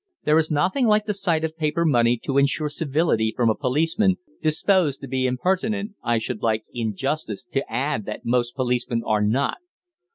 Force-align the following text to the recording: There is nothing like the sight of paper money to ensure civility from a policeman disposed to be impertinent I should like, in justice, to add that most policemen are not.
There 0.23 0.39
is 0.39 0.49
nothing 0.49 0.87
like 0.87 1.05
the 1.05 1.13
sight 1.13 1.43
of 1.43 1.55
paper 1.55 1.85
money 1.85 2.17
to 2.23 2.39
ensure 2.39 2.69
civility 2.69 3.31
from 3.35 3.51
a 3.51 3.55
policeman 3.55 4.17
disposed 4.41 4.99
to 5.01 5.07
be 5.07 5.27
impertinent 5.27 5.91
I 6.01 6.17
should 6.17 6.41
like, 6.41 6.65
in 6.73 6.95
justice, 6.95 7.43
to 7.51 7.71
add 7.71 8.05
that 8.05 8.25
most 8.25 8.55
policemen 8.55 9.03
are 9.05 9.21
not. 9.21 9.59